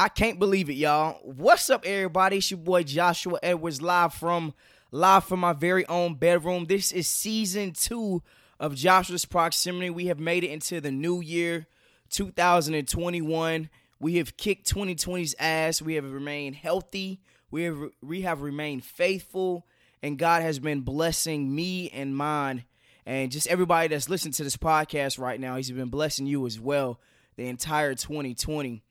[0.00, 1.18] I can't believe it, y'all.
[1.24, 2.36] What's up, everybody?
[2.36, 4.54] It's your boy Joshua Edwards live from
[4.92, 6.66] live from my very own bedroom.
[6.66, 8.22] This is season two
[8.60, 9.90] of Joshua's Proximity.
[9.90, 11.66] We have made it into the new year,
[12.10, 13.70] 2021.
[13.98, 15.82] We have kicked 2020's ass.
[15.82, 17.20] We have remained healthy.
[17.50, 19.66] We have we have remained faithful,
[20.00, 22.62] and God has been blessing me and mine,
[23.04, 25.56] and just everybody that's listening to this podcast right now.
[25.56, 27.00] He's been blessing you as well
[27.36, 28.84] the entire 2020.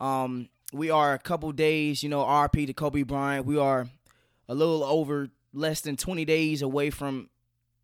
[0.00, 3.46] Um, we are a couple days, you know, RP to Kobe Bryant.
[3.46, 3.88] We are
[4.48, 7.30] a little over less than 20 days away from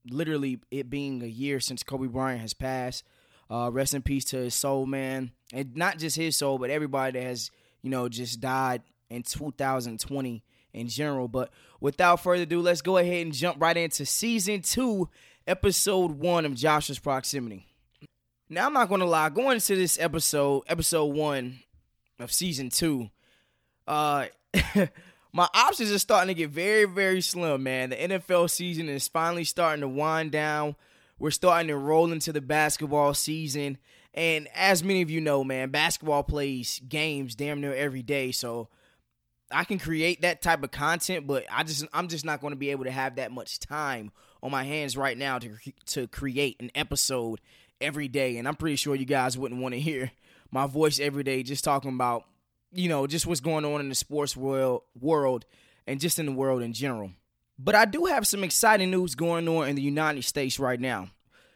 [0.09, 3.05] literally it being a year since Kobe Bryant has passed.
[3.51, 5.31] Uh, rest in peace to his soul, man.
[5.53, 7.51] And not just his soul, but everybody that has,
[7.83, 11.29] you know, just died in 2020 in general.
[11.29, 11.51] But
[11.81, 15.09] without further ado, let's go ahead and jump right into season two,
[15.47, 17.67] episode one of Joshua's Proximity.
[18.49, 21.61] Now, I'm not to lie, going into this episode, episode one,
[22.19, 23.11] of season two,
[23.87, 24.27] uh,
[25.33, 27.91] my options are starting to get very, very slim, man.
[27.91, 30.77] The NFL season is finally starting to wind down.
[31.19, 33.79] We're starting to roll into the basketball season.
[34.15, 38.31] And as many of you know, man, basketball plays games damn near every day.
[38.31, 38.69] So
[39.51, 42.59] I can create that type of content, but I just I'm just not going to
[42.59, 46.57] be able to have that much time on my hands right now to to create
[46.61, 47.41] an episode
[47.81, 48.37] every day.
[48.37, 50.13] And I'm pretty sure you guys wouldn't want to hear
[50.55, 52.25] my voice every day, just talking about,
[52.73, 55.45] you know, just what's going on in the sports world, world
[55.85, 57.11] and just in the world in general.
[57.59, 61.09] But I do have some exciting news going on in the United States right now.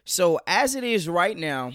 [0.03, 1.73] So, as it is right now,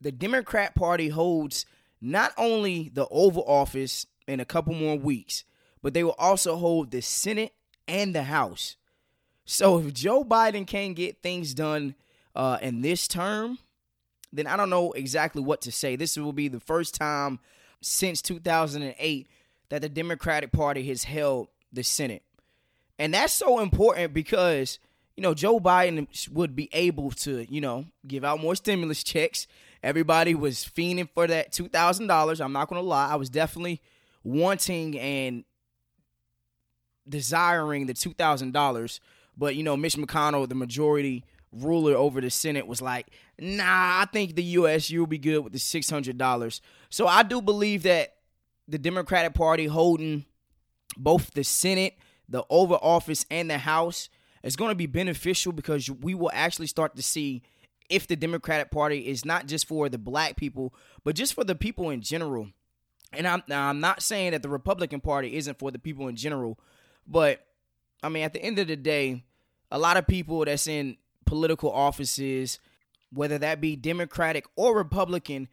[0.00, 1.66] the Democrat Party holds
[2.00, 5.44] not only the Oval Office in a couple more weeks,
[5.82, 7.52] but they will also hold the Senate
[7.86, 8.76] and the House.
[9.44, 11.94] So, if Joe Biden can't get things done
[12.34, 13.58] uh, in this term,
[14.32, 15.96] then I don't know exactly what to say.
[15.96, 17.38] This will be the first time
[17.80, 19.26] since 2008
[19.70, 22.22] that the Democratic Party has held the Senate.
[22.98, 24.78] And that's so important because,
[25.16, 29.46] you know, Joe Biden would be able to, you know, give out more stimulus checks.
[29.82, 32.44] Everybody was fiending for that $2,000.
[32.44, 33.10] I'm not going to lie.
[33.10, 33.80] I was definitely
[34.24, 35.44] wanting and
[37.08, 39.00] desiring the $2,000.
[39.36, 44.06] But, you know, Mitch McConnell, the majority ruler over the Senate was like, nah, I
[44.12, 46.60] think the USU will be good with the $600.
[46.90, 48.14] So I do believe that
[48.66, 50.24] the Democratic Party holding
[50.96, 51.94] both the Senate,
[52.28, 54.08] the Oval Office, and the House
[54.42, 57.42] is going to be beneficial because we will actually start to see
[57.88, 61.54] if the Democratic Party is not just for the black people, but just for the
[61.54, 62.48] people in general.
[63.12, 66.58] And I'm I'm not saying that the Republican Party isn't for the people in general,
[67.06, 67.40] but
[68.02, 69.24] I mean at the end of the day,
[69.70, 72.58] a lot of people that's in political offices,
[73.12, 75.48] whether that be Democratic or Republican,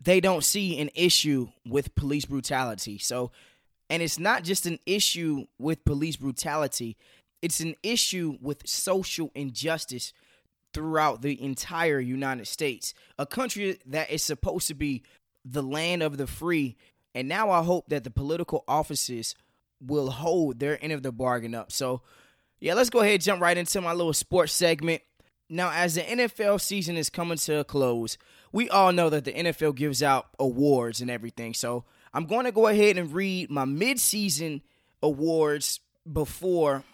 [0.00, 2.98] they don't see an issue with police brutality.
[2.98, 3.30] So,
[3.88, 6.96] and it's not just an issue with police brutality,
[7.42, 10.12] it's an issue with social injustice
[10.74, 15.04] throughout the entire United States, a country that is supposed to be
[15.44, 16.76] the land of the free.
[17.14, 19.34] And now I hope that the political offices
[19.80, 21.70] will hold their end of the bargain up.
[21.72, 22.02] So,
[22.60, 25.02] yeah, let's go ahead jump right into my little sports segment.
[25.52, 28.16] Now, as the NFL season is coming to a close,
[28.52, 31.54] we all know that the NFL gives out awards and everything.
[31.54, 31.84] So
[32.14, 34.62] I'm going to go ahead and read my midseason
[35.02, 35.80] awards
[36.10, 36.84] before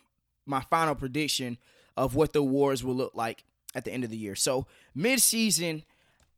[0.46, 1.58] my final prediction
[1.98, 3.44] of what the awards will look like
[3.74, 4.34] at the end of the year.
[4.34, 5.84] So midseason,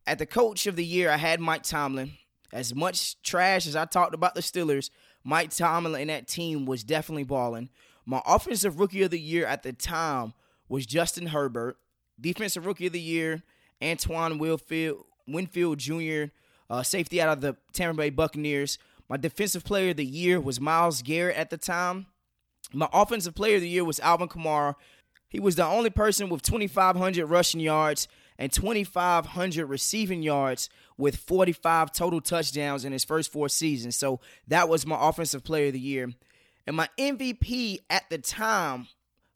[0.05, 2.11] at the coach of the year, I had Mike Tomlin.
[2.51, 4.89] As much trash as I talked about the Steelers,
[5.23, 7.69] Mike Tomlin and that team was definitely balling.
[8.05, 10.33] My offensive rookie of the year at the time
[10.67, 11.77] was Justin Herbert.
[12.19, 13.43] Defensive Rookie of the Year,
[13.81, 16.25] Antoine Winfield, Winfield Jr.,
[16.69, 18.77] uh, safety out of the Tampa Bay Buccaneers.
[19.09, 22.05] My Defensive Player of the Year was Myles Garrett at the time.
[22.73, 24.75] My Offensive Player of the Year was Alvin Kamara.
[25.29, 28.07] He was the only person with 2,500 rushing yards
[28.37, 33.95] and 2,500 receiving yards with 45 total touchdowns in his first four seasons.
[33.95, 36.11] So that was my Offensive Player of the Year.
[36.67, 38.87] And my MVP at the time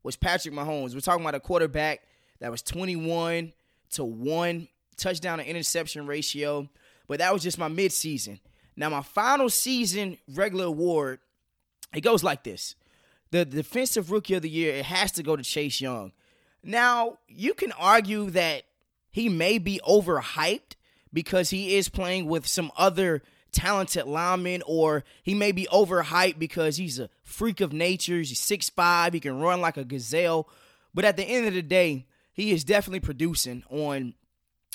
[0.04, 0.94] was Patrick Mahomes.
[0.94, 2.02] We're talking about a quarterback
[2.44, 3.54] that was 21
[3.92, 4.68] to 1
[4.98, 6.68] touchdown to interception ratio.
[7.08, 8.42] But that was just my midseason.
[8.76, 11.20] Now, my final season regular award,
[11.96, 12.76] it goes like this.
[13.32, 16.12] The defensive rookie of the year, it has to go to Chase Young.
[16.62, 18.64] Now, you can argue that
[19.10, 20.76] he may be overhyped
[21.14, 23.24] because he is playing with some other
[23.54, 28.18] talented linemen, or he may be overhyped because he's a freak of nature.
[28.18, 30.50] He's 6'5, he can run like a gazelle.
[30.94, 34.16] But at the end of the day, he is definitely producing on,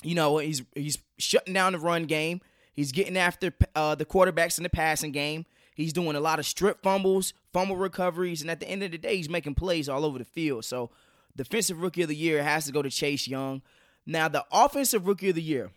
[0.01, 2.41] you know, he's he's shutting down the run game.
[2.73, 5.45] He's getting after uh, the quarterbacks in the passing game.
[5.75, 8.97] He's doing a lot of strip fumbles, fumble recoveries, and at the end of the
[8.97, 10.65] day, he's making plays all over the field.
[10.65, 10.89] So,
[11.35, 13.61] defensive rookie of the year has to go to Chase Young.
[14.05, 15.71] Now, the offensive rookie of the year.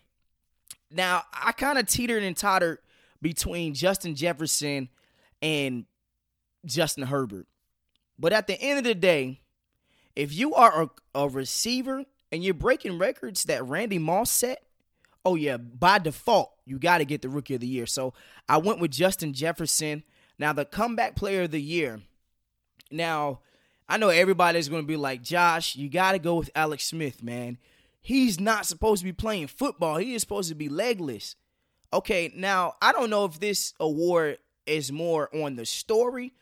[0.89, 2.79] Now, I kind of teetered and tottered
[3.21, 4.89] between Justin Jefferson
[5.41, 5.85] and
[6.65, 7.47] Justin Herbert.
[8.17, 9.41] But at the end of the day,
[10.15, 14.63] if you are a, a receiver and you're breaking records that Randy Moss set,
[15.25, 17.85] oh yeah, by default, you got to get the rookie of the year.
[17.85, 18.13] So
[18.47, 20.03] I went with Justin Jefferson.
[20.39, 22.01] Now, the comeback player of the year.
[22.91, 23.39] Now,
[23.87, 27.21] I know everybody's going to be like, Josh, you got to go with Alex Smith,
[27.23, 27.57] man.
[28.01, 31.35] He's not supposed to be playing football, he is supposed to be legless.
[31.91, 36.33] Okay, now, I don't know if this award is more on the story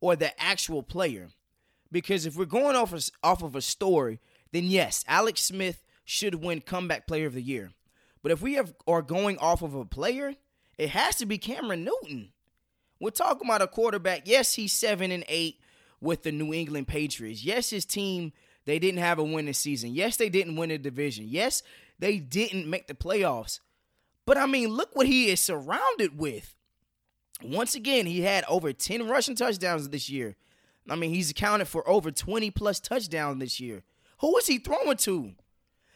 [0.00, 1.30] or the actual player.
[1.92, 4.20] Because if we're going off of, off of a story,
[4.52, 7.70] then yes, Alex Smith should win comeback player of the year.
[8.22, 10.34] But if we have, are going off of a player,
[10.78, 12.30] it has to be Cameron Newton.
[13.00, 14.22] We're talking about a quarterback.
[14.26, 15.58] Yes, he's seven and eight
[16.00, 17.44] with the New England Patriots.
[17.44, 18.32] Yes, his team
[18.66, 19.94] they didn't have a winning season.
[19.94, 21.26] Yes, they didn't win a division.
[21.28, 21.62] Yes,
[21.98, 23.60] they didn't make the playoffs.
[24.26, 26.54] But I mean, look what he is surrounded with.
[27.42, 30.36] Once again, he had over 10 rushing touchdowns this year.
[30.90, 33.82] I mean, he's accounted for over 20 plus touchdowns this year.
[34.18, 35.32] Who is he throwing to?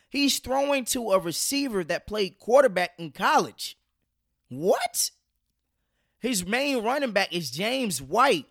[0.08, 3.76] He's throwing to a receiver that played quarterback in college.
[4.48, 5.10] What?
[6.20, 8.46] His main running back is James White.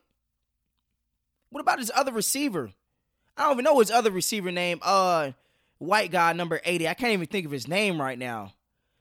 [1.50, 2.72] What about his other receiver?
[3.38, 4.80] I don't even know his other receiver name.
[4.82, 5.32] Uh,
[5.78, 6.88] white guy number 80.
[6.88, 8.54] I can't even think of his name right now.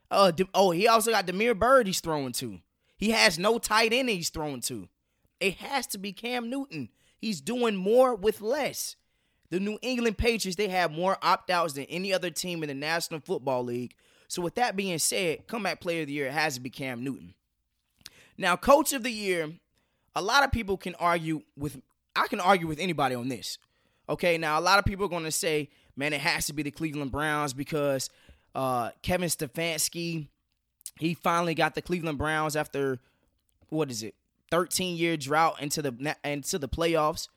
[0.09, 2.59] Uh, oh, he also got Damiere Byrd he's throwing to.
[2.95, 4.87] He has no tight end he's throwing to.
[5.39, 6.89] It has to be Cam Newton.
[7.23, 8.97] He's doing more with less.
[9.49, 12.73] The New England Patriots, they have more opt outs than any other team in the
[12.75, 13.95] National Football League.
[14.27, 17.33] So, with that being said, comeback player of the year has to be Cam Newton.
[18.37, 19.53] Now, coach of the year,
[20.13, 21.81] a lot of people can argue with,
[22.13, 23.57] I can argue with anybody on this.
[24.09, 26.61] Okay, now a lot of people are going to say, man, it has to be
[26.61, 28.09] the Cleveland Browns because
[28.53, 30.27] uh, Kevin Stefanski,
[30.99, 32.99] he finally got the Cleveland Browns after,
[33.69, 34.13] what is it,
[34.53, 37.27] 13 year drought into the into the playoffs.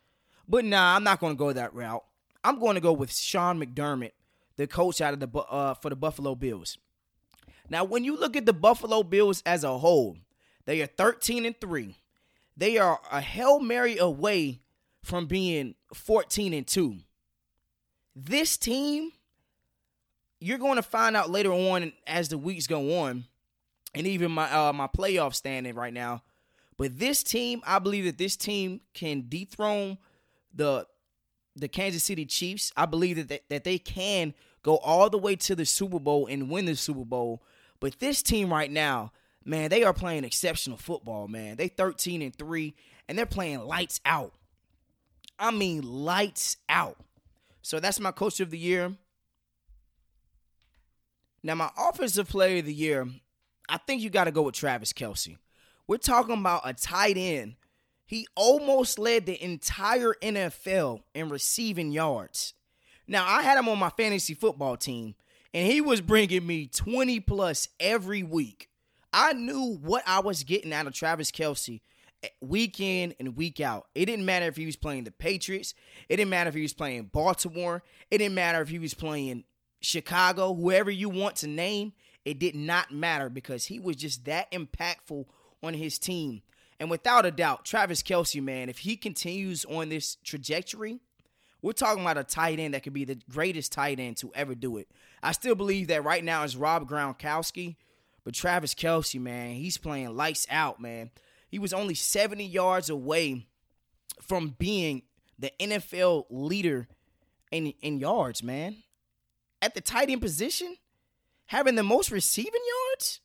[0.46, 2.04] But nah, I'm not going to go that route.
[2.44, 4.12] I'm going to go with Sean McDermott,
[4.56, 6.76] the coach out of the uh, for the Buffalo Bills.
[7.70, 10.18] Now, when you look at the Buffalo Bills as a whole,
[10.66, 11.96] they are 13 and 3.
[12.54, 14.60] They are a Hail Mary away
[15.02, 16.98] from being 14 and 2.
[18.14, 19.10] This team,
[20.38, 23.24] you're going to find out later on as the weeks go on,
[23.94, 26.22] and even my uh, my playoff standing right now.
[26.78, 29.98] But this team, I believe that this team can dethrone
[30.54, 30.86] the
[31.54, 32.70] the Kansas City Chiefs.
[32.76, 36.26] I believe that they, that they can go all the way to the Super Bowl
[36.26, 37.42] and win the Super Bowl.
[37.80, 39.12] But this team right now,
[39.44, 41.56] man, they are playing exceptional football, man.
[41.56, 42.74] They 13 and 3
[43.08, 44.34] and they're playing lights out.
[45.38, 46.98] I mean lights out.
[47.62, 48.94] So that's my coach of the year.
[51.42, 53.08] Now my offensive player of the year,
[53.68, 55.36] I think you got to go with Travis Kelce.
[55.88, 57.56] We're talking about a tight end
[58.06, 62.54] he almost led the entire NFL in receiving yards.
[63.08, 65.16] Now, I had him on my fantasy football team,
[65.52, 68.68] and he was bringing me 20 plus every week.
[69.12, 71.80] I knew what I was getting out of Travis Kelce
[72.22, 73.86] eh, week in and week out.
[73.94, 75.74] It didn't matter if he was playing the Patriots,
[76.08, 79.44] it didn't matter if he was playing Baltimore, it didn't matter if he was playing
[79.80, 81.92] Chicago, whoever you want to name.
[82.24, 85.26] It did not matter because he was just that impactful
[85.66, 86.42] on his team.
[86.78, 91.00] And without a doubt, Travis Kelce, man, if he continues on this trajectory,
[91.62, 94.54] we're talking about a tight end that could be the greatest tight end to ever
[94.54, 94.88] do it.
[95.22, 97.76] I still believe that right now is Rob Gronkowski,
[98.24, 101.10] but Travis Kelce, man, he's playing lights out, man.
[101.48, 103.46] He was only 70 yards away
[104.20, 105.02] from being
[105.38, 106.88] the NFL leader
[107.50, 108.76] in, in yards, man.
[109.62, 110.76] At the tight end position,
[111.46, 113.20] having the most receiving yards?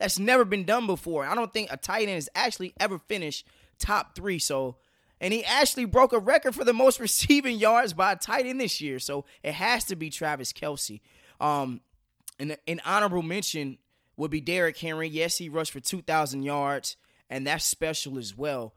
[0.00, 1.26] That's never been done before.
[1.26, 3.46] I don't think a tight end has actually ever finished
[3.78, 4.38] top three.
[4.38, 4.76] So,
[5.20, 8.60] and he actually broke a record for the most receiving yards by a tight end
[8.60, 8.98] this year.
[8.98, 11.00] So it has to be Travis Kelce.
[11.38, 11.82] Um,
[12.38, 13.76] and an honorable mention
[14.16, 15.06] would be Derrick Henry.
[15.06, 16.96] Yes, he rushed for 2,000 yards,
[17.28, 18.72] and that's special as well.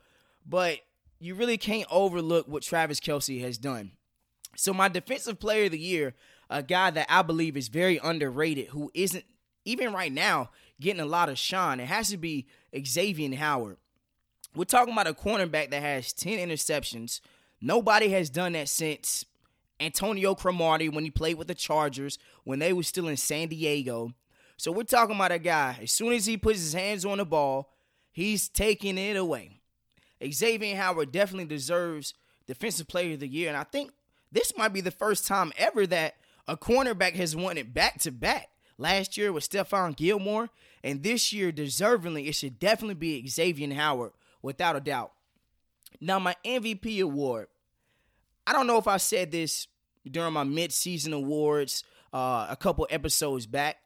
[0.45, 0.79] But
[1.19, 3.93] you really can't overlook what Travis Kelce has done.
[4.57, 6.15] So, my defensive player of the year,
[6.49, 9.23] a guy that I believe is very underrated, who isn't
[9.65, 10.49] even right now
[10.83, 11.79] getting a lot of shine.
[11.79, 12.45] It has to be
[12.85, 13.77] Xavier Howard.
[14.55, 17.21] We're talking about a cornerback that has 10 interceptions.
[17.59, 19.25] Nobody has done that since
[19.79, 24.13] Antonio Cromartie when he played with the Chargers when they were still in San Diego.
[24.57, 27.25] So we're talking about a guy, as soon as he puts his hands on the
[27.25, 27.73] ball,
[28.11, 29.61] he's taking it away.
[30.31, 32.13] Xavier Howard definitely deserves
[32.45, 33.49] Defensive Player of the Year.
[33.49, 33.91] And I think
[34.31, 36.15] this might be the first time ever that
[36.47, 38.49] a cornerback has won it back to back.
[38.77, 40.49] Last year was Stephon Gilmore,
[40.83, 44.11] and this year, deservingly, it should definitely be Xavier Howard,
[44.41, 45.13] without a doubt.
[46.01, 47.47] Now, my MVP award.
[48.45, 49.67] I don't know if I said this
[50.09, 53.77] during my mid-season awards uh, a couple episodes back,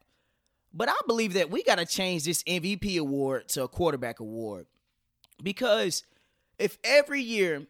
[0.73, 4.65] but I believe that we got to change this MVP award to a quarterback award
[5.43, 6.03] because
[6.57, 7.67] if every year,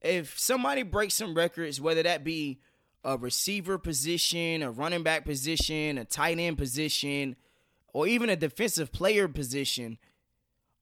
[0.00, 2.60] if somebody breaks some records, whether that be
[3.04, 7.36] a receiver position, a running back position, a tight end position,
[7.92, 9.98] or even a defensive player position,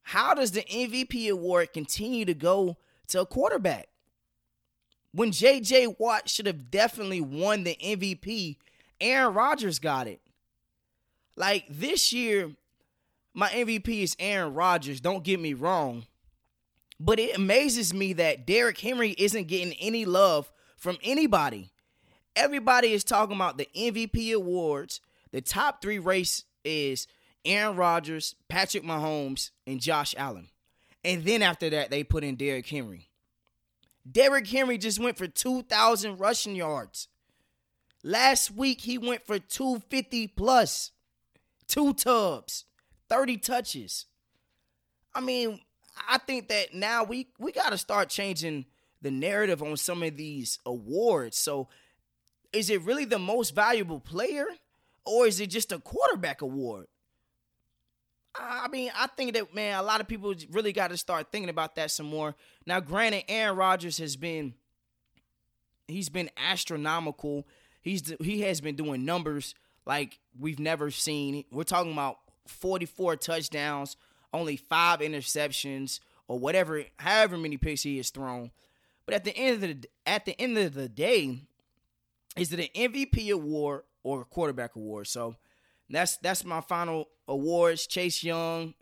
[0.02, 2.76] how does the MVP award continue to go
[3.08, 3.88] to a quarterback?
[5.12, 8.56] When JJ Watt should have definitely won the MVP,
[9.00, 10.20] Aaron Rodgers got it.
[11.36, 12.50] Like this year,
[13.34, 16.06] my MVP is Aaron Rodgers, don't get me wrong.
[17.00, 21.70] But it amazes me that Derrick Henry isn't getting any love from anybody
[22.38, 25.00] everybody is talking about the MVP awards.
[25.32, 27.06] The top three race is
[27.44, 30.48] Aaron Rodgers, Patrick Mahomes, and Josh Allen.
[31.04, 33.08] And then after that, they put in Derrick Henry.
[34.10, 37.08] Derrick Henry just went for 2,000 rushing yards.
[38.02, 40.92] Last week, he went for 250 plus,
[41.66, 42.64] two tubs,
[43.08, 44.06] 30 touches.
[45.14, 45.60] I mean,
[46.08, 48.66] I think that now we, we got to start changing
[49.02, 51.36] the narrative on some of these awards.
[51.36, 51.68] So
[52.52, 54.46] is it really the most valuable player
[55.08, 56.86] or is it just a quarterback award?
[58.34, 61.48] I mean, I think that man, a lot of people really got to start thinking
[61.48, 62.36] about that some more.
[62.66, 64.54] Now, granted, Aaron Rodgers has been
[65.88, 67.46] he's been astronomical.
[67.80, 69.54] He's he has been doing numbers
[69.86, 71.44] like we've never seen.
[71.50, 73.96] We're talking about 44 touchdowns,
[74.32, 78.50] only 5 interceptions or whatever however many picks he has thrown.
[79.06, 81.40] But at the end of the at the end of the day,
[82.36, 85.06] is it an MVP award or quarterback award?
[85.06, 85.36] So
[85.90, 87.86] that's that's my final awards.
[87.86, 88.74] Chase Young,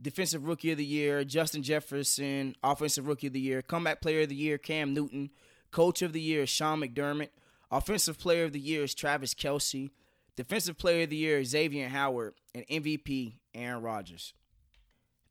[0.00, 4.28] Defensive Rookie of the Year, Justin Jefferson, Offensive Rookie of the Year, Comeback Player of
[4.28, 5.30] the Year, Cam Newton,
[5.70, 7.30] Coach of the Year, Sean McDermott,
[7.70, 9.90] Offensive Player of the Year is Travis Kelce,
[10.36, 14.34] Defensive Player of the Year Xavier Howard, and MVP Aaron Rodgers.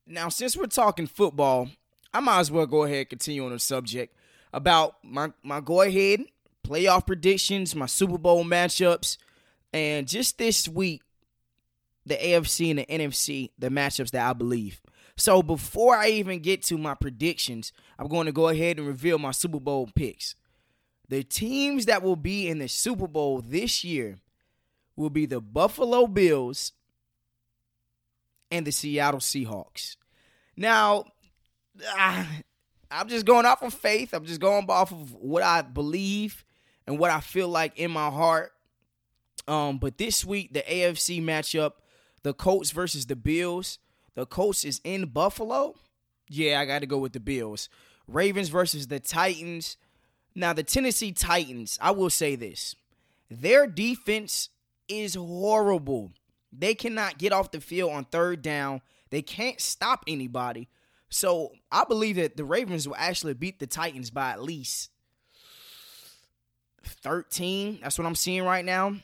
[0.06, 1.70] Now, since we're talking football,
[2.14, 4.16] I might as well go ahead and continue on the subject
[4.52, 6.26] about my my go ahead
[6.66, 9.18] playoff predictions, my Super Bowl matchups,
[9.74, 11.02] and just this week,
[12.06, 14.82] the AFC and the NFC, the matchups that I believe.
[15.16, 19.20] So before I even get to my predictions, I'm going to go ahead and reveal
[19.20, 20.36] my Super Bowl picks.
[21.10, 24.20] The teams that will be in the Super Bowl this year
[24.96, 26.72] will be the Buffalo Bills
[28.52, 29.98] and the Seattle Seahawks.
[30.56, 31.06] Now,
[31.96, 32.26] I,
[32.92, 34.14] I'm just going off of faith.
[34.14, 36.44] I'm just going off of what I believe
[36.88, 38.52] and what I feel like in my heart.
[39.50, 41.74] Um, but this week, the AFC matchup,
[42.22, 43.80] the Colts versus the Bills.
[44.14, 45.76] The Colts is in Buffalo.
[46.30, 47.68] Yeah, I got to go with the Bills.
[48.08, 49.78] Ravens versus the Titans.
[50.36, 52.76] Now, the Tennessee Titans, I will say this
[53.30, 54.50] their defense
[54.88, 56.12] is horrible.
[56.52, 60.70] They cannot get off the field on third down, they can't stop anybody.
[61.10, 64.92] So I believe that the Ravens will actually beat the Titans by at least
[66.84, 67.80] 13.
[67.82, 68.96] That's what I'm seeing right now.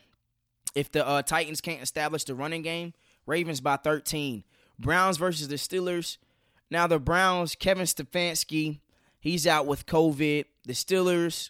[0.75, 2.94] If the uh, Titans can't establish the running game,
[3.25, 4.44] Ravens by 13.
[4.77, 6.17] Browns versus the Steelers.
[6.70, 8.79] Now the Browns, Kevin Stefanski,
[9.20, 10.46] he's out with COVID.
[10.65, 11.50] The Steelers,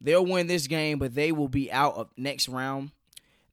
[0.00, 2.90] they'll win this game, but they will be out of next round.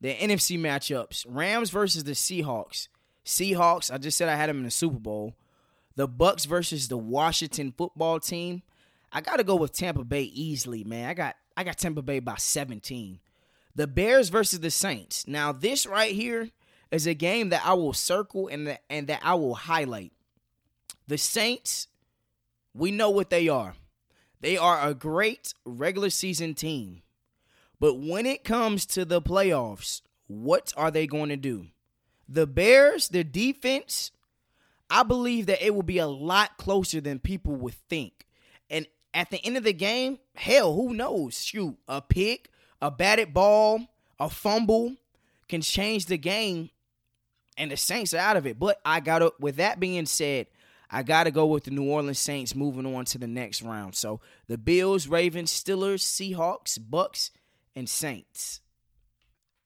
[0.02, 2.90] The NFC matchups: Rams versus the Seahawks.
[3.26, 5.36] Seahawks, I just said I had them in the Super Bowl.
[5.96, 8.62] The Bucks versus the Washington football team.
[9.12, 11.10] I got to go with Tampa Bay easily, man.
[11.10, 13.20] I got I got Tampa Bay by 17.
[13.76, 15.28] The Bears versus the Saints.
[15.28, 16.50] Now, this right here
[16.92, 20.14] is a game that I will circle and that, and that I will highlight.
[21.08, 21.88] The Saints,
[22.74, 23.76] we know what they are.
[24.40, 27.02] They are a great regular season team.
[27.80, 31.68] But when it comes to the playoffs, what are they going to do?
[32.28, 34.12] The Bears, their defense,
[34.90, 38.26] I believe that it will be a lot closer than people would think.
[38.70, 41.44] And at the end of the game, hell, who knows?
[41.44, 42.50] Shoot, a pick,
[42.86, 43.82] a batted ball,
[44.20, 44.96] a fumble
[45.48, 46.70] can change the game,
[47.58, 48.60] and the Saints are out of it.
[48.60, 50.48] But I got to, with that being said,
[50.92, 53.96] I got to go with the New Orleans Saints moving on to the next round.
[53.96, 57.32] So the Bills, Ravens, Steelers, Seahawks, Bucks,
[57.76, 58.62] and Saints.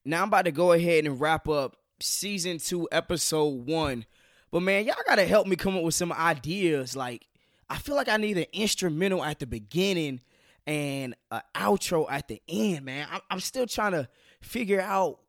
[0.02, 4.06] Now I'm about to go ahead and wrap up season two, episode one.
[4.50, 6.96] But man, y'all gotta help me come up with some ideas.
[6.96, 7.26] Like,
[7.68, 10.22] I feel like I need an instrumental at the beginning
[10.66, 13.06] and an outro at the end, man.
[13.30, 14.08] I'm still trying to
[14.40, 15.20] figure out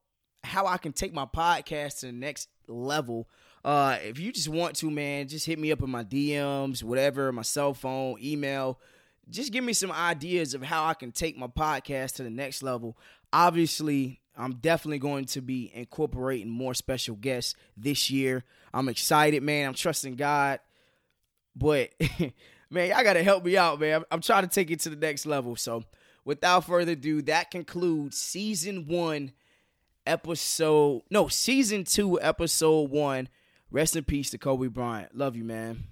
[0.43, 3.27] how I can take my podcast to the next level.
[3.63, 7.31] Uh, if you just want to, man, just hit me up in my DMs, whatever,
[7.31, 8.79] my cell phone, email.
[9.29, 12.63] Just give me some ideas of how I can take my podcast to the next
[12.63, 12.97] level.
[13.31, 18.43] Obviously, I'm definitely going to be incorporating more special guests this year.
[18.73, 19.67] I'm excited, man.
[19.67, 20.59] I'm trusting God.
[21.55, 21.93] But
[22.71, 23.97] man, y'all gotta help me out, man.
[23.97, 25.55] I'm, I'm trying to take it to the next level.
[25.55, 25.83] So
[26.25, 29.33] without further ado, that concludes season one,
[30.05, 33.29] episode no, season two, episode one.
[33.69, 35.15] Rest in peace to Kobe Bryant.
[35.15, 35.85] Love you, man.